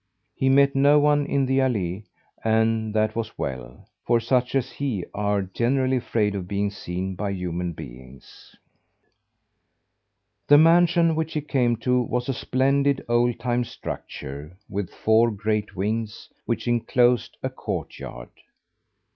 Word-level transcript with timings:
He 0.33 0.49
met 0.49 0.73
no 0.75 0.97
one 0.97 1.27
in 1.27 1.45
the 1.45 1.59
allée 1.59 2.05
and 2.43 2.91
that 2.95 3.15
was 3.15 3.37
well, 3.37 3.87
for 4.03 4.19
such 4.19 4.55
as 4.55 4.71
he 4.71 5.05
are 5.13 5.43
generally 5.43 5.97
afraid 5.97 6.33
of 6.33 6.47
being 6.47 6.71
seen 6.71 7.13
by 7.13 7.29
human 7.29 7.73
beings. 7.73 8.55
The 10.47 10.57
mansion 10.57 11.13
which 11.13 11.33
he 11.33 11.41
came 11.41 11.75
to 11.85 12.01
was 12.01 12.27
a 12.27 12.33
splendid, 12.33 13.05
old 13.07 13.37
time 13.39 13.63
structure 13.63 14.57
with 14.67 14.89
four 14.89 15.29
great 15.29 15.75
wings 15.75 16.29
which 16.47 16.67
inclosed 16.67 17.37
a 17.43 17.51
courtyard. 17.51 18.29